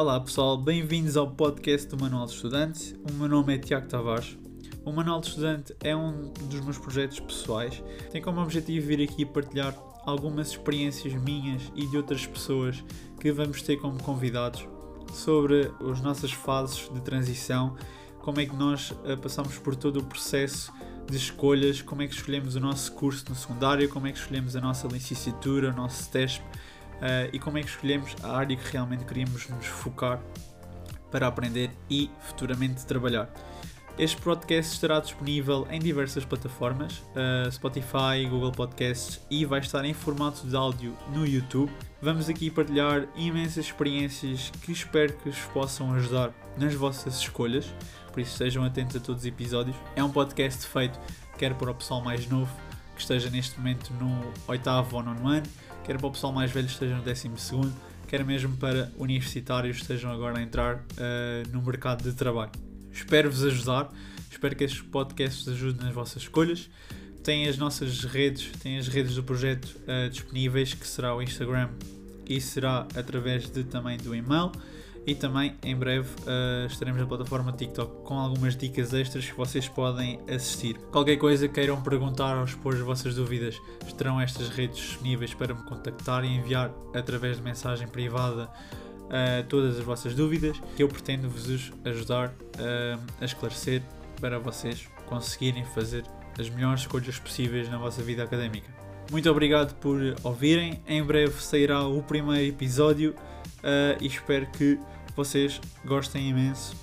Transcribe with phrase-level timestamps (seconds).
[0.00, 2.96] Olá pessoal, bem-vindos ao podcast do Manual de Estudante.
[3.06, 4.34] O meu nome é Tiago Tavares.
[4.82, 7.84] O Manual de Estudante é um dos meus projetos pessoais.
[8.10, 9.76] Tem como objetivo vir aqui partilhar
[10.06, 12.82] algumas experiências minhas e de outras pessoas
[13.20, 14.66] que vamos ter como convidados
[15.12, 17.76] sobre as nossas fases de transição,
[18.20, 20.72] como é que nós uh, passamos por todo o processo
[21.10, 24.56] de escolhas, como é que escolhemos o nosso curso no secundário, como é que escolhemos
[24.56, 26.42] a nossa licenciatura, o nosso TESP
[27.32, 30.20] e como é que escolhemos a área que realmente queríamos nos focar
[31.10, 33.28] para aprender e futuramente trabalhar.
[33.98, 39.92] Este podcast estará disponível em diversas plataformas, uh, Spotify, Google Podcasts e vai estar em
[39.92, 41.70] formato de áudio no YouTube.
[42.00, 47.66] Vamos aqui partilhar imensas experiências que espero que vos possam ajudar nas vossas escolhas,
[48.10, 49.76] por isso estejam atentos a todos os episódios.
[49.94, 50.98] É um podcast feito
[51.36, 52.50] quer para o pessoal mais novo
[53.00, 55.46] que esteja neste momento no oitavo ou nono ano,
[55.84, 57.72] quer para o pessoal mais velho que esteja no décimo segundo,
[58.06, 62.52] quer mesmo para universitários que estejam agora a entrar uh, no mercado de trabalho.
[62.92, 63.90] Espero vos ajudar,
[64.30, 66.68] espero que estes podcasts ajudem nas vossas escolhas.
[67.24, 71.70] Tem as nossas redes, tem as redes do projeto uh, disponíveis, que será o Instagram
[72.28, 74.52] e será através de, também do e-mail.
[75.06, 79.68] E também em breve uh, estaremos na plataforma TikTok com algumas dicas extras que vocês
[79.68, 80.76] podem assistir.
[80.92, 85.62] Qualquer coisa queiram perguntar ou expor as vossas dúvidas, estarão estas redes disponíveis para me
[85.62, 91.28] contactar e enviar através de mensagem privada uh, todas as vossas dúvidas que eu pretendo
[91.28, 93.82] vos ajudar uh, a esclarecer
[94.20, 96.04] para vocês conseguirem fazer
[96.38, 98.70] as melhores escolhas possíveis na vossa vida académica.
[99.10, 100.80] Muito obrigado por ouvirem.
[100.86, 103.14] Em breve sairá o primeiro episódio
[103.60, 104.78] uh, e espero que
[105.16, 106.74] vocês gostem imenso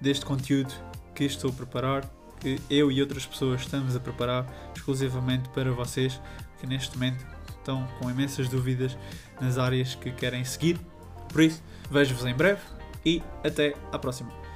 [0.00, 0.72] deste conteúdo
[1.14, 2.08] que estou a preparar,
[2.40, 6.20] que eu e outras pessoas estamos a preparar exclusivamente para vocês
[6.60, 7.24] que neste momento
[7.58, 8.96] estão com imensas dúvidas
[9.40, 10.78] nas áreas que querem seguir.
[11.32, 12.60] Por isso, vejo-vos em breve
[13.04, 14.47] e até à próxima.